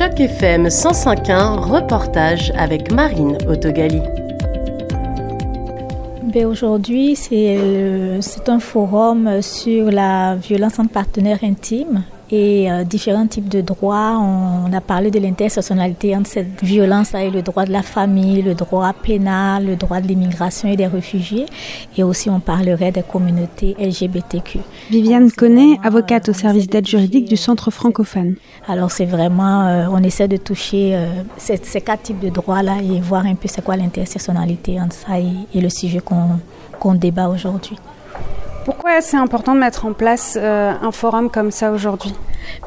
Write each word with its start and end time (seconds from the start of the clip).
Choc 0.00 0.18
FM 0.18 0.68
105.1, 0.68 1.58
reportage 1.58 2.54
avec 2.56 2.90
Marine 2.90 3.36
Autogali. 3.46 4.00
Ben, 6.22 6.46
aujourd'hui, 6.46 7.14
c'est 7.16 8.48
un 8.48 8.60
forum 8.60 9.42
sur 9.42 9.90
la 9.90 10.36
violence 10.36 10.78
entre 10.78 10.88
partenaires 10.88 11.40
intimes 11.42 12.02
et 12.32 12.70
euh, 12.70 12.84
différents 12.84 13.26
types 13.26 13.48
de 13.48 13.60
droits. 13.60 14.18
On, 14.18 14.72
a 14.72 14.80
parlé 14.80 15.10
de 15.10 15.18
l'intersectionnalité 15.18 16.14
entre 16.16 16.28
cette 16.28 16.62
violence-là 16.62 17.24
et 17.24 17.30
le 17.30 17.42
droit 17.42 17.64
de 17.64 17.72
la 17.72 17.82
famille, 17.82 18.40
le 18.40 18.54
droit 18.54 18.92
pénal, 18.92 19.66
le 19.66 19.76
droit 19.76 20.00
de 20.00 20.06
l'immigration 20.06 20.68
et 20.68 20.76
des 20.76 20.86
réfugiés. 20.86 21.46
Et 21.96 22.04
aussi, 22.04 22.30
on 22.30 22.38
parlerait 22.38 22.92
des 22.92 23.02
communautés 23.02 23.74
LGBTQ. 23.80 24.60
Viviane 24.90 25.30
Connet, 25.32 25.78
avocate 25.82 26.28
au 26.28 26.32
service 26.32 26.68
d'aide 26.68 26.86
juridique 26.86 27.28
du 27.28 27.36
Centre 27.36 27.70
francophone. 27.70 28.36
Alors, 28.68 28.92
c'est 28.92 29.06
vraiment, 29.06 29.66
euh, 29.66 29.86
on 29.90 30.02
essaie 30.02 30.28
de 30.28 30.36
toucher 30.36 30.94
euh, 30.94 31.08
ces, 31.36 31.80
quatre 31.80 32.02
types 32.02 32.20
de 32.20 32.28
droits-là 32.28 32.76
et 32.82 33.00
voir 33.00 33.26
un 33.26 33.34
peu 33.34 33.48
c'est 33.48 33.62
quoi 33.62 33.76
l'intersectionnalité 33.76 34.80
entre 34.80 34.94
ça 34.94 35.18
et, 35.18 35.60
le 35.60 35.68
sujet 35.68 36.00
qu'on 36.00 36.94
débat 36.94 37.28
aujourd'hui. 37.28 37.76
Pourquoi 38.70 39.00
c'est 39.00 39.16
important 39.16 39.56
de 39.56 39.58
mettre 39.58 39.84
en 39.84 39.92
place 39.92 40.38
euh, 40.40 40.72
un 40.80 40.92
forum 40.92 41.28
comme 41.28 41.50
ça 41.50 41.72
aujourd'hui? 41.72 42.14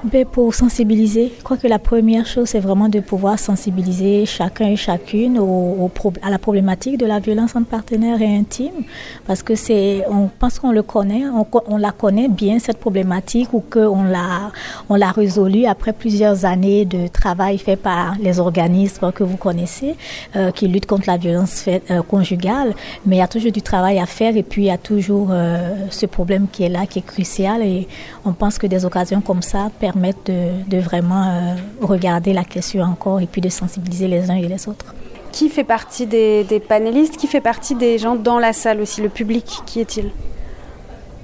Ben 0.04 0.26
Pour 0.26 0.54
sensibiliser. 0.54 1.32
Je 1.38 1.44
crois 1.44 1.58
que 1.58 1.68
la 1.68 1.80
première 1.80 2.26
chose, 2.26 2.50
c'est 2.50 2.60
vraiment 2.60 2.90
de 2.90 3.00
pouvoir 3.00 3.40
sensibiliser 3.40 4.26
chacun 4.26 4.68
et 4.68 4.76
chacune 4.76 5.40
au, 5.40 5.90
à 6.22 6.30
la 6.30 6.40
problématique 6.40 6.98
de 6.98 7.06
la 7.06 7.20
violence 7.20 7.56
entre 7.56 7.68
partenaires 7.68 8.22
et 8.22 8.36
intimes. 8.36 8.84
Parce 9.26 9.44
que 9.44 9.56
c'est, 9.56 10.04
on 10.10 10.28
pense 10.28 10.60
qu'on 10.60 10.72
le 10.72 10.84
connaît, 10.84 11.24
on, 11.28 11.46
on, 11.68 11.78
la 11.78 11.92
connaît 11.92 12.28
bien, 12.28 12.60
cette 12.60 12.80
problématique, 12.80 13.54
ou 13.54 13.62
qu'on 13.62 14.04
l'a, 14.04 14.52
on 14.90 14.96
l'a 14.96 15.12
résolue 15.12 15.66
après 15.66 15.94
plusieurs 15.94 16.46
années 16.46 16.86
de 16.86 17.08
travail 17.08 17.58
fait 17.58 17.76
par 17.76 18.16
les 18.20 18.40
organismes 18.40 19.12
que 19.12 19.24
vous 19.24 19.38
connaissez, 19.38 19.96
euh, 20.36 20.52
qui 20.52 20.68
luttent 20.68 20.86
contre 20.86 21.08
la 21.08 21.18
violence 21.18 21.62
fait, 21.62 21.84
euh, 21.92 22.02
conjugale. 22.02 22.74
Mais 23.06 23.18
il 23.18 23.20
y 23.20 23.24
a 23.24 23.28
toujours 23.28 23.52
du 23.52 23.62
travail 23.62 24.00
à 24.00 24.06
faire 24.06 24.36
et 24.36 24.44
puis 24.44 24.64
il 24.64 24.68
y 24.68 24.72
a 24.72 24.78
toujours 24.78 25.30
ce 25.90 26.06
problème 26.06 26.48
qui 26.52 26.64
est 26.64 26.70
là, 26.70 26.86
qui 26.86 27.00
est 27.00 27.06
crucial. 27.06 27.62
Et 27.62 27.88
on 28.26 28.34
pense 28.34 28.58
que 28.58 28.68
des 28.68 28.86
occasions 28.86 29.22
comme 29.22 29.42
ça 29.42 29.70
permettent 29.80 30.30
de, 30.30 30.78
vraiment 30.80 31.24
euh, 31.24 31.56
regarder 31.82 32.34
la 32.34 32.44
question 32.44 32.84
encore 32.84 33.20
et 33.22 33.28
puis 33.28 33.42
de 33.42 33.50
sensibiliser 33.50 34.08
les 34.08 34.30
uns 34.30 34.36
et 34.36 34.48
les 34.48 34.68
autres. 34.68 34.94
Qui 35.32 35.50
fait 35.50 35.64
partie 35.64 36.06
des, 36.06 36.62
panélistes? 36.68 37.18
Qui 37.18 37.28
fait 37.28 37.42
partie 37.42 37.76
des 37.76 37.98
gens 37.98 38.16
dans 38.16 38.40
la 38.40 38.54
salle 38.54 38.82
aussi? 38.82 39.02
Le 39.02 39.10
public, 39.10 39.46
qui 39.66 39.80
est-il? 39.80 40.12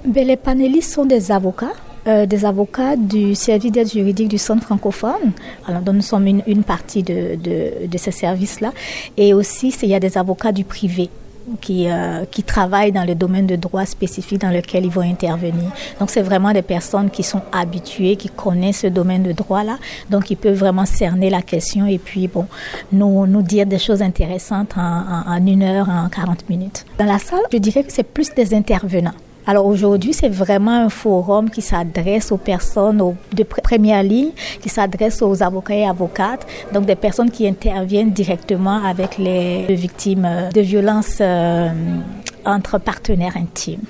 Ben, 0.06 0.26
Les 0.26 0.38
panélistes 0.38 0.94
sont 0.94 1.06
des 1.06 1.32
avocats. 1.32 1.74
Euh, 2.08 2.26
des 2.26 2.46
avocats 2.46 2.96
du 2.96 3.36
service 3.36 3.72
d'aide 3.72 3.92
juridique 3.92 4.30
du 4.30 4.38
centre 4.38 4.64
francophone. 4.64 5.32
Alors, 5.68 5.82
nous 5.94 6.02
sommes 6.02 6.28
une, 6.28 6.64
partie 6.64 7.04
de, 7.04 7.36
de, 7.36 7.88
de 7.88 7.98
ces 7.98 8.12
services-là. 8.12 8.72
Et 9.18 9.34
aussi, 9.34 9.76
il 9.84 9.90
y 9.90 9.96
a 9.96 10.00
des 10.00 10.18
avocats 10.18 10.52
du 10.52 10.64
privé 10.64 11.10
qui, 11.58 11.90
euh, 11.90 12.26
qui 12.26 12.44
travaillent 12.44 12.92
dans 12.92 13.04
le 13.04 13.16
domaine 13.16 13.48
de 13.48 13.56
droit 13.56 13.86
spécifique 13.86 14.40
dans 14.42 14.52
lequel 14.52 14.86
ils 14.86 14.92
vont 14.92 15.02
intervenir. 15.02 15.72
Donc, 16.00 16.10
c'est 16.10 16.22
vraiment 16.22 16.52
des 16.52 16.62
personnes 16.62 17.10
qui 17.10 17.24
sont 17.24 17.42
habituées, 17.52 18.16
qui 18.16 18.30
connaissent 18.30 18.80
ce 18.80 18.88
domaine 18.88 19.24
de 19.24 19.32
droit-là. 19.32 19.78
Donc, 20.10 20.30
ils 20.32 20.38
peuvent 20.38 20.58
vraiment 20.58 20.86
cerner 20.86 21.30
la 21.30 21.42
question 21.42 21.86
et 21.86 21.98
puis, 21.98 22.28
bon, 22.28 22.46
nous, 22.92 23.26
nous 23.26 23.42
dire 23.42 23.66
des 23.66 23.80
choses 23.80 24.02
intéressantes 24.02 24.74
en, 24.78 25.46
une 25.46 25.64
heure, 25.64 25.90
en 25.90 26.10
40 26.10 26.50
minutes. 26.50 26.86
Dans 26.98 27.06
la 27.06 27.20
salle, 27.20 27.40
je 27.52 27.58
dirais 27.58 27.84
que 27.84 27.92
c'est 27.92 28.04
plus 28.04 28.34
des 28.34 28.54
intervenants. 28.54 29.14
Alors 29.50 29.66
aujourd'hui, 29.66 30.14
c'est 30.14 30.30
vraiment 30.30 30.86
un 30.86 30.90
forum 30.90 31.50
qui 31.50 31.64
s'adresse 31.64 32.32
aux 32.32 32.38
personnes 32.38 33.02
de 33.34 33.44
première 33.44 34.04
ligne, 34.04 34.30
qui 34.62 34.70
s'adresse 34.70 35.24
aux 35.24 35.42
avocats 35.42 35.74
et 35.74 35.88
avocates, 35.88 36.46
donc 36.72 36.86
des 36.86 36.96
personnes 36.96 37.32
qui 37.32 37.48
interviennent 37.48 38.12
directement 38.12 38.84
avec 38.86 39.18
les 39.18 39.66
victimes 39.70 40.30
de 40.54 40.62
violences 40.62 41.18
euh, 41.20 41.70
entre 42.46 42.78
partenaires 42.78 43.38
intimes. 43.38 43.82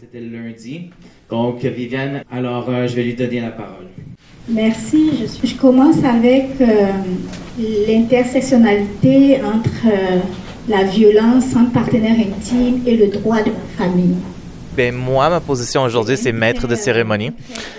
C'était 0.00 0.20
le 0.20 0.38
lundi. 0.38 0.90
Donc, 1.28 1.64
Viviane, 1.64 2.22
alors 2.30 2.66
euh, 2.68 2.86
je 2.86 2.94
vais 2.94 3.02
lui 3.02 3.14
donner 3.14 3.40
la 3.40 3.50
parole. 3.50 3.88
Merci. 4.48 5.26
Je, 5.42 5.48
je 5.48 5.56
commence 5.56 5.98
avec 6.04 6.60
euh, 6.60 6.86
l'intersectionnalité 7.88 9.40
entre 9.42 9.88
la 10.68 10.84
violence 10.84 11.56
entre 11.56 11.72
partenaires 11.72 12.20
intimes 12.20 12.82
et 12.86 12.96
le 12.96 13.08
droit 13.08 13.42
de 13.42 13.50
la 13.50 13.84
famille. 13.84 14.14
Ben 14.74 14.94
moi, 14.94 15.28
ma 15.28 15.40
position 15.40 15.82
aujourd'hui, 15.82 16.16
c'est 16.16 16.32
maître 16.32 16.66
de 16.66 16.74
cérémonie. 16.74 17.32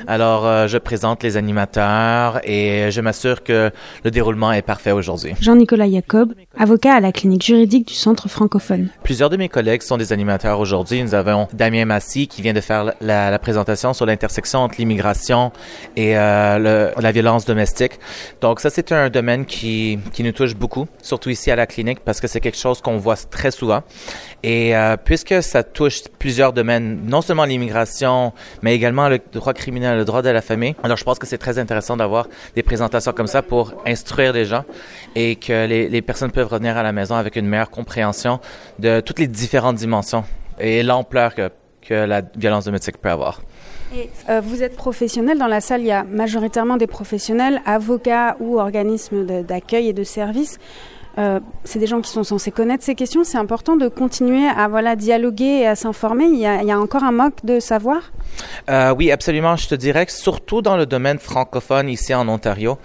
Alors, 0.05 0.45
euh, 0.45 0.67
je 0.67 0.77
présente 0.77 1.23
les 1.23 1.37
animateurs 1.37 2.39
et 2.43 2.91
je 2.91 3.01
m'assure 3.01 3.41
que 3.43 3.71
le 4.03 4.11
déroulement 4.11 4.51
est 4.51 4.61
parfait 4.61 4.91
aujourd'hui. 4.91 5.33
Jean-Nicolas 5.41 5.89
Jacob, 5.89 6.35
avocat 6.55 6.93
à 6.93 6.99
la 6.99 7.11
clinique 7.11 7.43
juridique 7.43 7.87
du 7.87 7.95
Centre 7.95 8.29
francophone. 8.29 8.89
Plusieurs 9.01 9.31
de 9.31 9.37
mes 9.37 9.49
collègues 9.49 9.81
sont 9.81 9.97
des 9.97 10.13
animateurs 10.13 10.59
aujourd'hui. 10.59 11.01
Nous 11.01 11.15
avons 11.15 11.47
Damien 11.51 11.85
Massy 11.85 12.27
qui 12.27 12.43
vient 12.43 12.53
de 12.53 12.61
faire 12.61 12.93
la, 13.01 13.31
la 13.31 13.39
présentation 13.39 13.93
sur 13.93 14.05
l'intersection 14.05 14.59
entre 14.59 14.75
l'immigration 14.77 15.51
et 15.95 16.15
euh, 16.15 16.59
le, 16.59 17.01
la 17.01 17.11
violence 17.11 17.45
domestique. 17.45 17.93
Donc, 18.39 18.59
ça, 18.59 18.69
c'est 18.69 18.91
un 18.91 19.09
domaine 19.09 19.45
qui, 19.45 19.97
qui 20.13 20.21
nous 20.21 20.31
touche 20.31 20.55
beaucoup, 20.55 20.87
surtout 21.01 21.31
ici 21.31 21.49
à 21.49 21.55
la 21.55 21.65
clinique, 21.65 22.01
parce 22.05 22.21
que 22.21 22.27
c'est 22.27 22.39
quelque 22.39 22.59
chose 22.59 22.81
qu'on 22.81 22.97
voit 22.97 23.15
très 23.15 23.49
souvent. 23.49 23.81
Et 24.43 24.75
euh, 24.75 24.95
puisque 25.03 25.41
ça 25.41 25.63
touche 25.63 26.03
plusieurs 26.19 26.53
domaines, 26.53 26.82
non 26.83 27.21
seulement 27.21 27.45
l'immigration, 27.45 28.33
mais 28.61 28.75
également 28.75 29.09
le 29.09 29.19
droit 29.31 29.53
criminel, 29.53 29.97
le 29.97 30.05
droit 30.05 30.21
de 30.21 30.29
la 30.29 30.41
famille, 30.41 30.75
alors 30.83 30.97
je 30.97 31.03
pense 31.03 31.19
que 31.19 31.27
c'est 31.27 31.38
très 31.38 31.59
intéressant 31.59 31.97
d'avoir 31.97 32.27
des 32.55 32.63
présentations 32.63 33.13
comme 33.13 33.27
ça 33.27 33.41
pour 33.41 33.73
instruire 33.85 34.33
les 34.33 34.45
gens 34.45 34.66
et 35.16 35.35
que 35.35 35.66
les, 35.67 36.01
personnes 36.01 36.31
peuvent 36.31 36.47
revenir 36.47 36.77
à 36.77 36.83
la 36.83 36.91
maison 36.91 37.16
avec 37.16 37.35
une 37.35 37.47
meilleure 37.47 37.69
compréhension 37.69 38.39
de 38.79 38.99
toutes 38.99 39.19
les 39.19 39.27
différentes 39.27 39.77
dimensions 39.77 40.23
et 40.59 40.83
l'ampleur 40.83 41.33
que, 41.35 41.49
la 41.89 42.22
violence 42.38 42.66
domestique 42.66 42.97
peut 42.97 43.09
avoir. 43.09 43.41
Euh, 44.29 44.41
vous 44.41 44.63
êtes 44.63 44.75
professionnel, 44.75 45.38
dans 45.38 45.47
la 45.47 45.59
salle 45.59 45.81
il 45.81 45.88
y 45.88 45.91
a 45.91 46.03
majoritairement 46.03 46.77
des 46.77 46.88
professionnels, 46.88 47.61
avocats 47.66 48.38
ou 48.39 48.57
organismes 48.57 49.43
d'accueil 49.43 49.89
et 49.89 49.93
de 49.93 50.03
services. 50.03 50.59
Euh, 51.18 51.40
c'est 51.63 51.79
des 51.79 51.85
gens 51.85 52.01
qui 52.01 52.09
sont 52.09 52.24
censés 52.24 52.51
connaître 52.51 52.84
ces 52.84 52.96
questions. 52.96 53.24
C'est 53.24 53.38
important 53.38 53.75
de 53.75 53.88
continuer 53.88 54.47
à 54.47 54.68
voilà 54.68 54.96
dialoguer 54.96 55.62
et 55.62 55.68
à 55.68 55.75
s'informer. 55.75 56.25
Il, 56.25 56.40
y 56.40 56.47
a, 56.47 56.79
encore 56.79 57.03
un 57.03 57.12
manque 57.12 57.46
de 57.46 57.59
savoir. 57.59 58.12
Euh, 58.69 58.94
oui, 58.97 59.12
absolument. 59.12 59.56
Je 59.56 59.68
te 59.68 59.75
dirais 59.75 60.06
que 60.06 60.12
surtout 60.12 60.62
dans 60.62 60.75
le 60.75 60.85
domaine 60.85 61.19
francophone 61.19 61.88
ici 61.88 62.13
en 62.16 62.28
Ontario, 62.28 62.79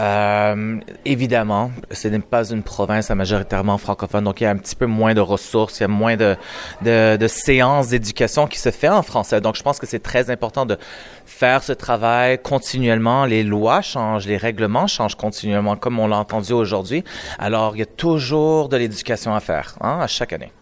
euh, 0.00 0.78
évidemment, 1.04 1.70
ce 1.90 2.08
n'est 2.08 2.18
pas 2.18 2.50
une 2.50 2.62
province 2.62 3.10
majoritairement 3.10 3.78
francophone, 3.78 4.24
donc 4.24 4.40
il 4.40 4.44
y 4.44 4.46
a 4.46 4.50
un 4.50 4.56
petit 4.56 4.76
peu 4.76 4.86
moins 4.86 5.14
de 5.14 5.20
ressources, 5.20 5.80
il 5.80 5.82
y 5.82 5.84
a 5.84 5.88
moins 5.88 6.16
de, 6.16 6.36
de, 6.82 7.16
de 7.16 7.28
séances 7.28 7.88
d'éducation 7.88 8.46
qui 8.46 8.58
se 8.58 8.70
fait 8.70 8.88
en 8.88 9.02
français. 9.02 9.40
Donc 9.40 9.56
je 9.56 9.62
pense 9.62 9.78
que 9.78 9.86
c'est 9.86 10.02
très 10.02 10.30
important 10.30 10.66
de 10.66 10.76
faire 11.24 11.62
ce 11.62 11.72
travail 11.72 12.38
continuellement. 12.42 13.24
Les 13.24 13.42
lois 13.42 13.80
changent, 13.80 14.26
les 14.26 14.36
règlements 14.36 14.86
changent 14.86 15.14
continuellement, 15.14 15.76
comme 15.76 15.98
on 15.98 16.06
l'a 16.06 16.18
entendu 16.18 16.52
aujourd'hui. 16.52 17.04
Alors 17.38 17.69
il 17.74 17.80
y 17.80 17.82
a 17.82 17.86
toujours 17.86 18.68
de 18.68 18.76
l'éducation 18.76 19.34
à 19.34 19.40
faire 19.40 19.76
hein, 19.80 19.98
à 20.00 20.06
chaque 20.06 20.32
année. 20.32 20.52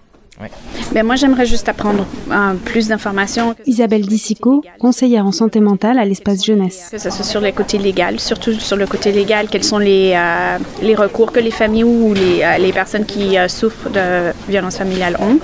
Ben 0.93 1.05
moi, 1.05 1.17
j'aimerais 1.17 1.47
juste 1.47 1.69
apprendre 1.69 2.07
euh, 2.31 2.55
plus 2.65 2.89
d'informations. 2.89 3.57
Isabelle 3.67 4.07
Dissico, 4.07 4.63
conseillère 4.79 5.27
en 5.27 5.33
santé 5.33 5.59
mentale 5.61 5.99
à 5.99 6.05
l'espace 6.05 6.45
jeunesse. 6.45 6.89
Que 6.93 6.99
ce 6.99 7.11
soit 7.11 7.25
sur 7.25 7.41
le 7.41 7.51
côté 7.51 7.79
légal, 7.79 8.21
surtout 8.21 8.53
sur 8.53 8.77
le 8.77 8.87
côté 8.87 9.11
légal, 9.11 9.49
quels 9.49 9.65
sont 9.65 9.79
les, 9.79 10.13
euh, 10.15 10.59
les 10.81 10.95
recours 10.95 11.33
que 11.33 11.41
les 11.41 11.51
familles 11.51 11.85
ou 11.85 12.15
les, 12.15 12.43
euh, 12.43 12.59
les 12.59 12.73
personnes 12.73 13.05
qui 13.05 13.37
souffrent 13.49 13.91
de 13.91 14.33
violences 14.49 14.79
familiales 14.79 15.17
ont, 15.21 15.41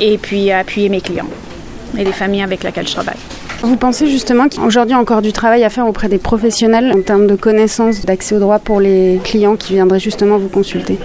et 0.00 0.16
puis 0.16 0.52
appuyer 0.52 0.88
mes 0.88 1.00
clients 1.00 1.28
et 1.98 2.04
les 2.04 2.12
familles 2.12 2.42
avec 2.42 2.62
lesquelles 2.62 2.86
je 2.86 2.94
travaille. 2.94 3.18
Vous 3.62 3.76
pensez 3.76 4.06
justement 4.06 4.48
qu'aujourd'hui 4.48 4.94
encore 4.94 5.20
du 5.20 5.32
travail 5.32 5.64
à 5.64 5.70
faire 5.70 5.86
auprès 5.86 6.08
des 6.08 6.18
professionnels 6.18 6.92
en 6.94 7.02
termes 7.02 7.26
de 7.26 7.36
connaissances, 7.36 8.04
d'accès 8.06 8.34
au 8.34 8.38
droit 8.38 8.58
pour 8.58 8.80
les 8.80 9.20
clients 9.22 9.56
qui 9.56 9.74
viendraient 9.74 10.00
justement 10.00 10.38
vous 10.38 10.48
consulter? 10.48 10.98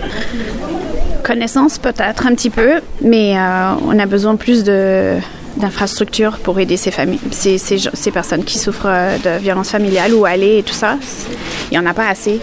Connaissance 1.24 1.80
peut-être 1.80 2.28
un 2.28 2.36
petit 2.36 2.50
peu, 2.50 2.76
mais 3.02 3.38
euh, 3.38 3.74
on 3.88 3.98
a 4.00 4.06
besoin 4.06 4.36
plus 4.36 4.64
de 4.64 5.16
d'infrastructures 5.58 6.38
pour 6.40 6.60
aider 6.60 6.78
ces 6.78 6.92
familles, 6.92 7.20
ces, 7.32 7.58
ces, 7.58 8.12
personnes 8.12 8.44
qui 8.44 8.60
souffrent 8.60 8.88
euh, 8.88 9.18
de 9.18 9.40
violences 9.42 9.70
familiales 9.70 10.14
ou 10.14 10.26
aller 10.26 10.60
et 10.60 10.64
tout 10.64 10.74
ça. 10.74 10.98
Il 11.72 11.78
n'y 11.78 11.80
en 11.80 11.90
a 11.90 11.94
pas 11.94 12.08
assez. 12.08 12.40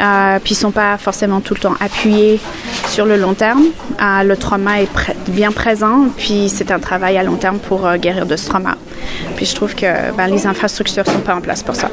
Euh, 0.00 0.38
puis 0.42 0.52
ils 0.52 0.56
sont 0.56 0.70
pas 0.70 0.96
forcément 0.98 1.40
tout 1.40 1.54
le 1.54 1.60
temps 1.60 1.74
appuyés 1.80 2.40
sur 2.88 3.06
le 3.06 3.16
long 3.16 3.34
terme. 3.34 3.64
Euh, 4.00 4.22
le 4.22 4.36
trauma 4.36 4.82
est 4.82 4.88
bien 5.28 5.52
présent, 5.52 6.06
puis 6.16 6.48
c'est 6.48 6.70
un 6.70 6.78
travail 6.78 7.18
à 7.18 7.22
long 7.22 7.36
terme 7.36 7.58
pour 7.58 7.90
guérir 7.96 8.26
de 8.26 8.36
ce 8.36 8.48
trauma. 8.48 8.76
Puis 9.36 9.46
je 9.46 9.54
trouve 9.54 9.74
que 9.74 10.12
ben, 10.16 10.28
les 10.28 10.46
infrastructures 10.46 11.06
sont 11.06 11.20
pas 11.20 11.34
en 11.34 11.40
place 11.40 11.62
pour 11.62 11.74
ça. 11.74 11.90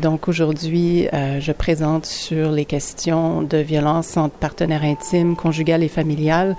Donc 0.00 0.26
aujourd'hui, 0.26 1.08
je 1.12 1.52
présente 1.52 2.06
sur 2.06 2.50
les 2.50 2.64
questions 2.64 3.42
de 3.42 3.58
violence 3.58 4.16
entre 4.16 4.34
partenaires 4.34 4.82
intimes, 4.82 5.36
conjugales 5.36 5.84
et 5.84 5.88
familiales 5.88 6.56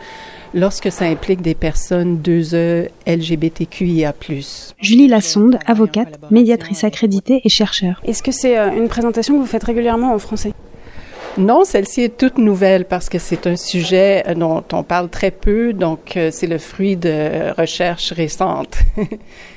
lorsque 0.53 0.91
ça 0.91 1.05
implique 1.05 1.41
des 1.41 1.55
personnes 1.55 2.19
2E 2.23 2.89
LGBTQIA+. 3.07 4.13
Julie 4.79 5.07
Lassonde, 5.07 5.59
avocate, 5.65 6.19
médiatrice 6.31 6.83
accréditée 6.83 7.41
et 7.43 7.49
chercheur. 7.49 8.01
Est-ce 8.05 8.23
que 8.23 8.31
c'est 8.31 8.57
euh, 8.57 8.71
une 8.71 8.87
présentation 8.87 9.35
que 9.35 9.39
vous 9.39 9.45
faites 9.45 9.63
régulièrement 9.63 10.13
en 10.13 10.19
français? 10.19 10.53
Non, 11.37 11.65
celle-ci 11.65 12.01
est 12.01 12.17
toute 12.17 12.37
nouvelle 12.37 12.85
parce 12.85 13.09
que 13.09 13.17
c'est 13.17 13.47
un 13.47 13.55
sujet 13.55 14.23
euh, 14.27 14.35
dont 14.35 14.63
on 14.71 14.83
parle 14.83 15.09
très 15.09 15.31
peu, 15.31 15.73
donc 15.73 16.15
euh, 16.15 16.29
c'est 16.31 16.45
le 16.45 16.59
fruit 16.59 16.95
de 16.95 17.51
recherches 17.57 18.13
récentes. 18.13 18.77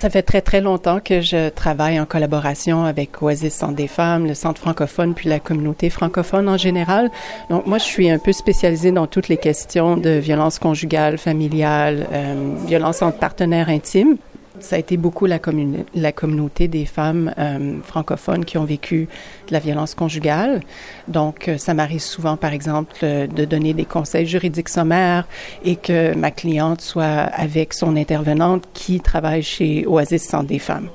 Ça 0.00 0.08
fait 0.08 0.22
très 0.22 0.40
très 0.40 0.62
longtemps 0.62 1.00
que 1.00 1.20
je 1.20 1.50
travaille 1.50 2.00
en 2.00 2.06
collaboration 2.06 2.84
avec 2.84 3.20
Oasis 3.20 3.52
Centre 3.52 3.74
des 3.74 3.88
femmes, 3.88 4.26
le 4.26 4.32
Centre 4.32 4.58
francophone, 4.60 5.12
puis 5.12 5.28
la 5.28 5.38
communauté 5.38 5.90
francophone 5.90 6.48
en 6.48 6.56
général. 6.56 7.10
Donc 7.50 7.66
moi, 7.66 7.76
je 7.76 7.84
suis 7.84 8.08
un 8.08 8.18
peu 8.18 8.32
spécialisée 8.32 8.90
dans 8.90 9.06
toutes 9.06 9.28
les 9.28 9.36
questions 9.36 9.98
de 9.98 10.10
violence 10.10 10.58
conjugale, 10.58 11.18
familiale, 11.18 12.06
euh, 12.10 12.54
violence 12.66 13.02
entre 13.02 13.18
partenaires 13.18 13.68
intimes. 13.68 14.16
Ça 14.58 14.76
a 14.76 14.78
été 14.78 14.96
beaucoup 14.96 15.26
la, 15.26 15.38
communauté 15.38 16.68
des 16.68 16.86
femmes 16.86 17.32
euh, 17.38 17.76
francophones 17.82 18.44
qui 18.44 18.56
ont 18.58 18.64
vécu 18.64 19.08
de 19.48 19.52
la 19.52 19.58
violence 19.58 19.94
conjugale. 19.94 20.60
Donc, 21.08 21.48
euh, 21.48 21.58
ça 21.58 21.74
m'arrive 21.74 22.00
souvent, 22.00 22.36
par 22.36 22.52
exemple, 22.52 22.94
euh, 23.02 23.26
de 23.26 23.44
donner 23.44 23.74
des 23.74 23.84
conseils 23.84 24.26
juridiques 24.26 24.68
sommaires 24.68 25.26
et 25.64 25.76
que 25.76 26.14
ma 26.14 26.30
cliente 26.30 26.80
soit 26.80 27.04
avec 27.04 27.74
son 27.74 27.96
intervenante 27.96 28.64
qui 28.72 29.00
travaille 29.00 29.42
chez 29.42 29.86
Oasis 29.86 30.22
Centre 30.22 30.46
des 30.46 30.58
femmes. 30.58 30.88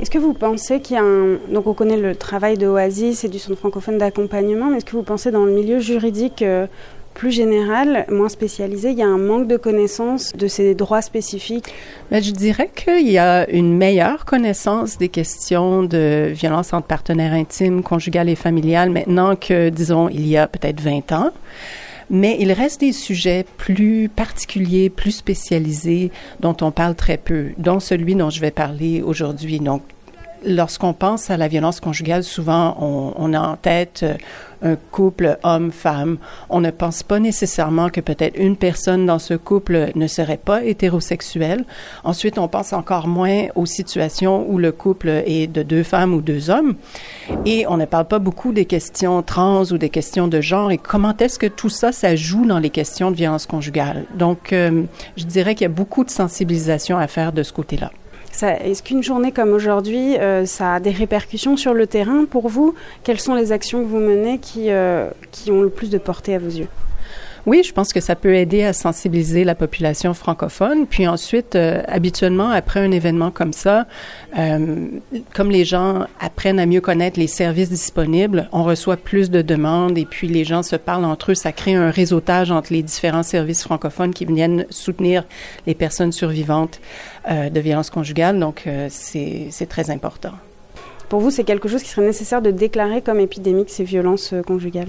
Est-ce 0.00 0.10
que 0.10 0.18
vous 0.18 0.34
pensez 0.34 0.80
qu'il 0.80 0.96
y 0.96 0.98
a 0.98 1.02
un... 1.02 1.38
Donc 1.52 1.66
on 1.66 1.74
connaît 1.74 1.96
le 1.96 2.16
travail 2.16 2.58
de 2.58 2.66
Oasis 2.66 3.24
et 3.24 3.28
du 3.28 3.38
Centre 3.38 3.58
francophone 3.58 3.98
d'accompagnement, 3.98 4.70
mais 4.70 4.78
est-ce 4.78 4.86
que 4.86 4.96
vous 4.96 5.04
pensez 5.04 5.30
dans 5.30 5.44
le 5.44 5.52
milieu 5.52 5.78
juridique 5.78 6.42
plus 7.14 7.30
général, 7.30 8.04
moins 8.10 8.28
spécialisé, 8.28 8.90
il 8.90 8.98
y 8.98 9.02
a 9.02 9.06
un 9.06 9.18
manque 9.18 9.48
de 9.48 9.56
connaissance 9.56 10.32
de 10.34 10.48
ces 10.48 10.74
droits 10.74 11.02
spécifiques? 11.02 11.72
Mais 12.10 12.20
Je 12.20 12.32
dirais 12.32 12.70
qu'il 12.74 13.08
y 13.08 13.18
a 13.18 13.48
une 13.48 13.76
meilleure 13.76 14.24
connaissance 14.24 14.98
des 14.98 15.08
questions 15.08 15.82
de 15.84 16.32
violence 16.34 16.72
entre 16.72 16.86
partenaires 16.86 17.32
intimes, 17.32 17.82
conjugales 17.82 18.28
et 18.28 18.34
familiales 18.34 18.90
maintenant 18.90 19.36
que, 19.36 19.68
disons, 19.68 20.08
il 20.08 20.26
y 20.26 20.36
a 20.36 20.46
peut-être 20.46 20.80
20 20.80 21.12
ans. 21.12 21.30
Mais 22.10 22.36
il 22.38 22.52
reste 22.52 22.80
des 22.80 22.92
sujets 22.92 23.46
plus 23.56 24.10
particuliers, 24.14 24.90
plus 24.90 25.12
spécialisés, 25.12 26.10
dont 26.40 26.56
on 26.60 26.70
parle 26.70 26.94
très 26.94 27.16
peu, 27.16 27.48
dont 27.56 27.80
celui 27.80 28.14
dont 28.14 28.28
je 28.28 28.40
vais 28.40 28.50
parler 28.50 29.02
aujourd'hui. 29.02 29.58
Donc, 29.58 29.82
lorsqu'on 30.46 30.92
pense 30.92 31.30
à 31.30 31.36
la 31.36 31.48
violence 31.48 31.80
conjugale, 31.80 32.24
souvent 32.24 32.76
on, 32.80 33.12
on 33.16 33.32
a 33.34 33.40
en 33.40 33.56
tête 33.56 34.00
euh, 34.02 34.14
un 34.64 34.76
couple 34.76 35.38
homme-femme. 35.42 36.16
On 36.48 36.60
ne 36.60 36.70
pense 36.70 37.02
pas 37.02 37.20
nécessairement 37.20 37.90
que 37.90 38.00
peut-être 38.00 38.38
une 38.38 38.56
personne 38.56 39.06
dans 39.06 39.18
ce 39.18 39.34
couple 39.34 39.90
ne 39.94 40.06
serait 40.06 40.38
pas 40.38 40.64
hétérosexuelle. 40.64 41.64
Ensuite, 42.02 42.38
on 42.38 42.48
pense 42.48 42.72
encore 42.72 43.06
moins 43.06 43.46
aux 43.54 43.66
situations 43.66 44.46
où 44.48 44.58
le 44.58 44.72
couple 44.72 45.08
est 45.26 45.46
de 45.46 45.62
deux 45.62 45.82
femmes 45.82 46.14
ou 46.14 46.22
deux 46.22 46.50
hommes. 46.50 46.74
Et 47.44 47.66
on 47.66 47.76
ne 47.76 47.84
parle 47.84 48.06
pas 48.06 48.18
beaucoup 48.18 48.52
des 48.52 48.64
questions 48.64 49.22
trans 49.22 49.64
ou 49.64 49.78
des 49.78 49.90
questions 49.90 50.28
de 50.28 50.40
genre 50.40 50.70
et 50.70 50.78
comment 50.78 51.14
est-ce 51.18 51.38
que 51.38 51.46
tout 51.46 51.68
ça, 51.68 51.92
ça 51.92 52.16
joue 52.16 52.46
dans 52.46 52.58
les 52.58 52.70
questions 52.70 53.10
de 53.10 53.16
violence 53.16 53.46
conjugale? 53.46 54.06
Donc, 54.16 54.52
euh, 54.52 54.84
je 55.16 55.24
dirais 55.24 55.54
qu'il 55.54 55.62
y 55.62 55.66
a 55.66 55.68
beaucoup 55.68 56.04
de 56.04 56.10
sensibilisation 56.10 56.96
à 56.96 57.06
faire 57.06 57.32
de 57.32 57.42
ce 57.42 57.52
côté-là. 57.52 57.90
Est-ce 58.42 58.82
qu'une 58.82 59.02
journée 59.02 59.32
comme 59.32 59.52
aujourd'hui, 59.52 60.18
euh, 60.18 60.44
ça 60.46 60.74
a 60.74 60.80
des 60.80 60.90
répercussions 60.90 61.56
sur 61.56 61.74
le 61.74 61.86
terrain 61.86 62.24
pour 62.24 62.48
vous? 62.48 62.74
Quelles 63.04 63.20
sont 63.20 63.34
les 63.34 63.52
actions 63.52 63.80
que 63.80 63.86
vous 63.86 63.98
menez 63.98 64.40
euh, 64.56 65.10
qui 65.30 65.50
ont 65.50 65.62
le 65.62 65.70
plus 65.70 65.90
de 65.90 65.98
portée 65.98 66.34
à 66.34 66.38
vos 66.38 66.48
yeux? 66.48 66.68
Oui, 67.46 67.62
je 67.62 67.72
pense 67.74 67.92
que 67.92 68.00
ça 68.00 68.16
peut 68.16 68.34
aider 68.34 68.64
à 68.64 68.72
sensibiliser 68.72 69.44
la 69.44 69.54
population 69.54 70.14
francophone. 70.14 70.86
Puis 70.86 71.06
ensuite, 71.06 71.56
euh, 71.56 71.82
habituellement, 71.88 72.48
après 72.48 72.80
un 72.80 72.90
événement 72.90 73.30
comme 73.30 73.52
ça, 73.52 73.86
euh, 74.38 74.86
comme 75.34 75.50
les 75.50 75.66
gens 75.66 76.06
apprennent 76.20 76.58
à 76.58 76.64
mieux 76.64 76.80
connaître 76.80 77.20
les 77.20 77.26
services 77.26 77.68
disponibles, 77.68 78.48
on 78.52 78.64
reçoit 78.64 78.96
plus 78.96 79.30
de 79.30 79.42
demandes 79.42 79.98
et 79.98 80.06
puis 80.06 80.26
les 80.26 80.44
gens 80.44 80.62
se 80.62 80.76
parlent 80.76 81.04
entre 81.04 81.32
eux. 81.32 81.34
Ça 81.34 81.52
crée 81.52 81.74
un 81.74 81.90
réseautage 81.90 82.50
entre 82.50 82.72
les 82.72 82.82
différents 82.82 83.22
services 83.22 83.62
francophones 83.62 84.14
qui 84.14 84.24
viennent 84.24 84.64
soutenir 84.70 85.24
les 85.66 85.74
personnes 85.74 86.12
survivantes 86.12 86.80
euh, 87.30 87.50
de 87.50 87.60
violences 87.60 87.90
conjugales. 87.90 88.38
Donc, 88.38 88.66
c'est 88.88 89.68
très 89.68 89.90
important. 89.90 90.32
Pour 91.10 91.20
vous, 91.20 91.30
c'est 91.30 91.44
quelque 91.44 91.68
chose 91.68 91.82
qui 91.82 91.90
serait 91.90 92.06
nécessaire 92.06 92.40
de 92.40 92.50
déclarer 92.50 93.02
comme 93.02 93.20
épidémique 93.20 93.68
ces 93.68 93.84
violences 93.84 94.34
conjugales? 94.46 94.88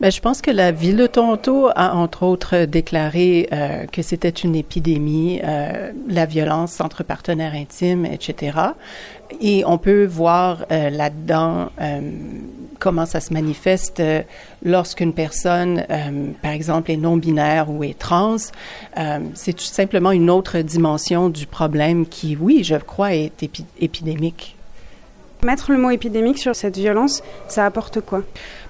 Bien, 0.00 0.10
je 0.10 0.20
pense 0.20 0.42
que 0.42 0.52
la 0.52 0.70
ville 0.70 0.96
de 0.96 1.08
Toronto 1.08 1.70
a 1.74 1.96
entre 1.96 2.22
autres 2.22 2.66
déclaré 2.66 3.48
euh, 3.52 3.84
que 3.86 4.02
c'était 4.02 4.28
une 4.28 4.54
épidémie, 4.54 5.40
euh, 5.42 5.90
la 6.08 6.24
violence 6.24 6.80
entre 6.80 7.02
partenaires 7.02 7.54
intimes, 7.54 8.06
etc. 8.06 8.58
Et 9.40 9.64
on 9.66 9.76
peut 9.76 10.04
voir 10.04 10.66
euh, 10.70 10.88
là-dedans 10.90 11.70
comment 12.78 13.06
ça 13.06 13.18
se 13.18 13.32
manifeste 13.32 14.00
lorsqu'une 14.62 15.12
personne, 15.12 15.84
par 16.42 16.52
exemple, 16.52 16.92
est 16.92 16.96
non-binaire 16.96 17.68
ou 17.70 17.82
est 17.82 17.98
trans. 17.98 18.36
c'est 19.34 19.52
tout 19.52 19.64
simplement 19.64 20.12
une 20.12 20.30
autre 20.30 20.58
dimension 20.58 21.28
du 21.28 21.46
problème 21.46 22.06
qui, 22.06 22.36
oui, 22.40 22.62
je 22.62 22.76
crois, 22.76 23.14
est 23.14 23.42
épidémique. 23.80 24.57
Mettre 25.44 25.70
le 25.70 25.78
mot 25.78 25.90
épidémique 25.90 26.38
sur 26.38 26.56
cette 26.56 26.76
violence, 26.76 27.22
ça 27.46 27.64
apporte 27.64 28.00
quoi? 28.00 28.22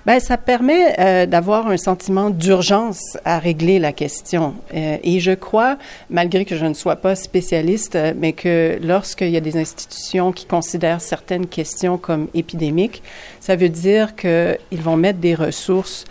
Ben, 0.05 0.21
ça 0.21 0.37
permet 0.37 0.95
euh, 0.99 1.27
d'avoir 1.27 1.67
un 1.67 1.77
sentiment 1.77 2.31
d'urgence 2.31 3.19
à 3.25 3.39
régler 3.39 3.79
la 3.79 3.93
question. 3.93 4.55
Euh, 4.75 4.97
et 5.03 5.21
je 5.21 5.33
crois, 5.33 5.77
malgré 6.09 6.45
que 6.45 6.57
je 6.57 6.67
ne 6.67 6.75
sois 6.75 6.97
pas 6.97 7.15
spécialiste, 7.15 7.95
euh, 7.95 8.13
mais 8.17 8.33
que 8.33 8.79
lorsqu'il 8.83 9.31
y 9.31 9.37
a 9.37 9.41
des 9.41 9.57
institutions 9.57 10.33
qui 10.33 10.47
considèrent 10.47 11.01
certaines 11.01 11.47
questions 11.47 11.99
comme 11.99 12.29
épidémiques, 12.35 13.03
ça 13.41 13.57
veut 13.57 13.69
dire 13.69 14.15
qu'ils 14.15 14.83
vont 14.83 14.97
mettre 14.97 15.19
des 15.19 15.35
ressources 15.35 16.05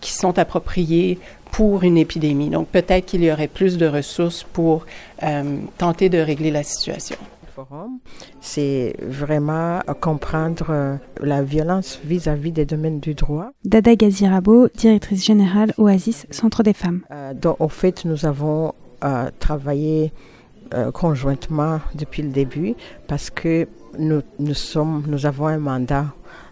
qui 0.00 0.12
sont 0.12 0.38
appropriées 0.38 1.18
pour 1.50 1.82
une 1.82 1.98
épidémie. 1.98 2.48
Donc 2.48 2.68
peut-être 2.68 3.04
qu'il 3.04 3.22
y 3.22 3.30
aurait 3.30 3.48
plus 3.48 3.76
de 3.76 3.86
ressources 3.86 4.44
pour 4.44 4.86
tenter 5.76 6.08
de 6.08 6.18
régler 6.18 6.50
la 6.50 6.62
situation 6.62 7.18
c'est 8.40 8.94
vraiment 9.00 9.80
comprendre 10.00 10.66
euh, 10.70 10.96
la 11.20 11.42
violence 11.42 12.00
vis-à-vis 12.04 12.52
des 12.52 12.64
domaines 12.64 13.00
du 13.00 13.14
droit. 13.14 13.50
Dada 13.64 13.94
Gazirabo, 13.94 14.68
directrice 14.74 15.24
générale 15.24 15.72
Oasis, 15.78 16.26
Centre 16.30 16.62
des 16.62 16.72
femmes. 16.72 17.02
Euh, 17.10 17.34
donc, 17.34 17.60
au 17.60 17.68
fait, 17.68 18.04
nous 18.04 18.26
avons 18.26 18.74
euh, 19.04 19.30
travaillé 19.38 20.12
conjointement 20.94 21.78
depuis 21.94 22.22
le 22.22 22.30
début 22.30 22.74
parce 23.06 23.30
que 23.30 23.68
nous, 24.00 24.22
nous, 24.40 24.54
sommes, 24.54 25.04
nous 25.06 25.24
avons 25.24 25.46
un 25.46 25.58
mandat 25.58 26.06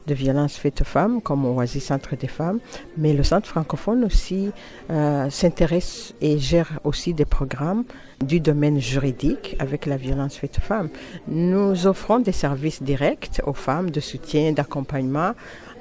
de 0.06 0.14
violence 0.14 0.56
faite 0.56 0.80
aux 0.82 0.84
femmes, 0.84 1.20
comme 1.20 1.44
Oasis 1.44 1.84
Centre 1.84 2.16
des 2.16 2.28
femmes, 2.28 2.60
mais 2.96 3.12
le 3.12 3.22
Centre 3.22 3.48
francophone 3.48 4.04
aussi 4.04 4.50
euh, 4.90 5.30
s'intéresse 5.30 6.14
et 6.20 6.38
gère 6.38 6.80
aussi 6.84 7.14
des 7.14 7.24
programmes 7.24 7.84
du 8.24 8.40
domaine 8.40 8.80
juridique 8.80 9.56
avec 9.58 9.86
la 9.86 9.96
violence 9.96 10.36
faite 10.36 10.58
aux 10.58 10.62
femmes. 10.62 10.88
Nous 11.28 11.86
offrons 11.86 12.20
des 12.20 12.32
services 12.32 12.82
directs 12.82 13.40
aux 13.46 13.54
femmes 13.54 13.90
de 13.90 14.00
soutien, 14.00 14.52
d'accompagnement, 14.52 15.32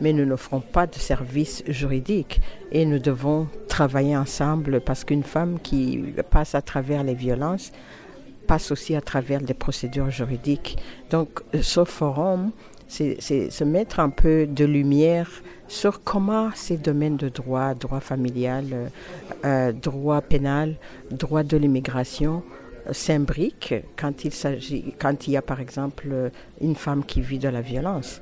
mais 0.02 0.14
nous 0.14 0.26
n'offrons 0.26 0.60
pas 0.62 0.88
de 0.88 0.96
services 0.96 1.64
juridiques 1.68 2.42
et 2.72 2.86
nous 2.86 3.00
devons 3.00 3.48
travailler 3.68 4.18
ensemble 4.18 4.82
parce 4.82 5.04
qu'une 5.04 5.24
femme 5.24 5.60
qui 5.62 6.04
passe 6.30 6.56
à 6.56 6.62
travers 6.62 7.04
les 7.04 7.16
violences 7.16 7.72
passe 8.48 8.72
aussi 8.72 8.96
à 8.96 9.02
travers 9.02 9.42
des 9.42 9.54
procédures 9.54 10.10
juridiques. 10.10 10.78
Donc, 11.10 11.42
ce 11.62 11.86
forum 11.86 12.52
c'est 12.94 13.50
se 13.50 13.64
mettre 13.64 14.00
un 14.00 14.10
peu 14.10 14.46
de 14.46 14.66
lumière 14.66 15.30
sur 15.68 16.04
comment 16.04 16.52
ces 16.54 16.78
domaines 16.78 17.18
de 17.18 17.30
droit, 17.30 17.74
droit 17.74 18.00
familial, 18.00 18.66
euh, 18.72 18.88
euh, 19.46 19.72
droit 19.72 20.22
pénal, 20.22 20.76
droit 21.10 21.42
de 21.42 21.58
l'immigration 21.58 22.44
euh, 22.88 22.94
s'imbriquent 22.94 23.74
quand 23.96 24.26
il 24.26 24.32
s'agit, 24.32 24.94
quand 25.00 25.28
il 25.28 25.32
y 25.32 25.38
a 25.38 25.42
par 25.42 25.60
exemple 25.60 26.32
une 26.62 26.76
femme 26.76 27.04
qui 27.04 27.22
vit 27.22 27.40
de 27.40 27.50
la 27.50 27.62
violence. 27.62 28.22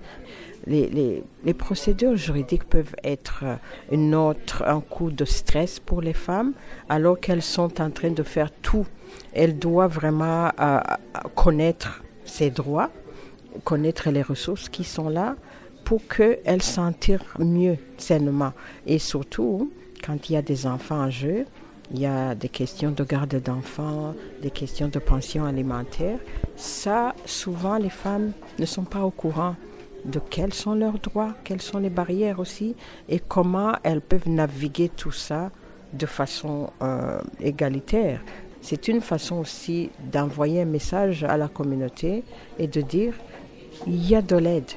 Les, 0.68 1.24
les, 1.44 1.54
procédures 1.56 2.16
juridiques 2.16 2.66
peuvent 2.66 2.96
être 3.04 3.44
une 3.92 4.14
autre, 4.14 4.64
un 4.68 4.80
coup 4.80 5.10
de 5.10 5.26
stress 5.26 5.80
pour 5.80 6.02
les 6.02 6.14
femmes 6.14 6.54
alors 6.88 7.20
qu'elles 7.20 7.42
sont 7.42 7.82
en 7.82 7.90
train 7.90 8.12
de 8.12 8.22
faire 8.22 8.52
tout. 8.62 8.86
Elles 9.34 9.58
doivent 9.58 9.96
vraiment 9.96 10.52
connaître 11.34 12.04
ses 12.26 12.52
droits 12.52 12.92
connaître 13.64 14.10
les 14.10 14.22
ressources 14.22 14.70
qui 14.70 14.84
sont 14.84 15.10
là 15.10 15.36
pour 15.84 16.02
qu'elles 16.08 16.62
s'en 16.62 16.94
tirent 16.94 17.26
mieux, 17.40 17.78
sainement. 17.98 18.54
Et 18.86 19.00
surtout, 19.00 19.72
quand 20.04 20.30
il 20.30 20.34
y 20.34 20.36
a 20.38 20.42
des 20.42 20.68
enfants 20.68 21.02
en 21.04 21.10
jeu, 21.10 21.46
il 21.94 22.00
y 22.00 22.06
a 22.06 22.36
des 22.36 22.50
questions 22.50 22.92
de 22.92 23.04
garde 23.04 23.42
d'enfants, 23.42 24.16
des 24.42 24.52
questions 24.52 24.88
de 24.88 25.00
pension 25.00 25.46
alimentaire. 25.46 26.20
Ça, 26.56 27.14
souvent, 27.26 27.78
les 27.78 27.90
femmes 27.90 28.32
ne 28.60 28.66
sont 28.66 28.86
pas 28.86 29.02
au 29.02 29.12
courant 29.12 29.56
de 30.06 30.20
quels 30.20 30.54
sont 30.54 30.74
leurs 30.74 31.00
droits, 31.00 31.36
quelles 31.44 31.62
sont 31.62 31.80
les 31.80 31.90
barrières 31.90 32.40
aussi, 32.40 32.76
et 33.10 33.20
comment 33.20 33.74
elles 33.84 34.02
peuvent 34.02 34.30
naviguer 34.30 34.90
tout 34.90 35.12
ça 35.12 35.52
de 35.94 36.06
façon 36.06 36.70
euh, 36.82 37.22
égalitaire. 37.42 38.22
C'est 38.62 38.88
une 38.88 39.02
façon 39.02 39.38
aussi 39.38 39.90
d'envoyer 40.12 40.62
un 40.62 40.66
message 40.66 41.24
à 41.24 41.36
la 41.36 41.48
communauté 41.48 42.24
et 42.58 42.68
de 42.68 42.82
dire, 42.82 43.14
il 43.88 44.08
y 44.10 44.16
a 44.16 44.22
de 44.22 44.36
l'aide. 44.36 44.72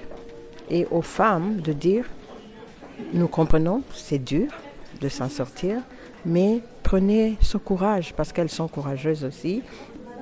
Et 0.70 0.86
aux 0.90 1.02
femmes 1.02 1.60
de 1.60 1.72
dire, 1.72 2.04
nous 3.12 3.28
comprenons, 3.28 3.82
c'est 3.92 4.18
dur 4.18 4.48
de 5.00 5.08
s'en 5.08 5.28
sortir, 5.28 5.82
mais 6.24 6.60
prenez 6.82 7.36
ce 7.40 7.58
courage 7.58 8.14
parce 8.14 8.32
qu'elles 8.32 8.50
sont 8.50 8.68
courageuses 8.68 9.24
aussi. 9.24 9.62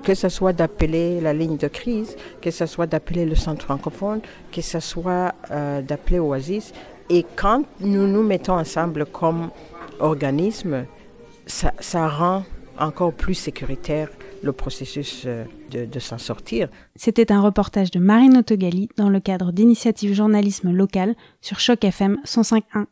Que 0.03 0.15
ce 0.15 0.29
soit 0.29 0.53
d'appeler 0.53 1.21
la 1.21 1.33
ligne 1.33 1.57
de 1.57 1.69
crise, 1.69 2.17
que 2.41 2.51
ce 2.51 2.67
soit 2.67 2.89
d'appeler 2.89 3.25
le 3.25 3.37
centre 3.37 3.65
francophone, 3.65 4.21
que 4.51 4.61
ce 4.61 4.81
soit 4.81 5.33
euh, 5.53 5.81
d'appeler 5.81 6.19
Oasis. 6.19 6.73
Et 7.09 7.25
quand 7.37 7.63
nous 7.79 8.09
nous 8.09 8.25
mettons 8.25 8.55
ensemble 8.55 9.07
comme 9.07 9.51
organisme, 10.01 10.87
ça, 11.47 11.73
ça 11.79 12.09
rend 12.09 12.43
encore 12.77 13.13
plus 13.13 13.35
sécuritaire 13.35 14.09
le 14.43 14.53
processus 14.53 15.25
euh, 15.27 15.45
de, 15.71 15.85
de 15.85 15.99
s'en 15.99 16.19
sortir. 16.19 16.69
C'était 16.97 17.33
un 17.33 17.41
reportage 17.41 17.91
de 17.91 17.99
Marine 17.99 18.37
Autogali 18.39 18.89
dans 18.97 19.09
le 19.09 19.21
cadre 19.21 19.53
d'initiatives 19.53 20.15
journalisme 20.15 20.71
local 20.71 21.15
sur 21.41 21.61
Choc 21.61 21.85
FM 21.85 22.19
105.1. 22.25 22.87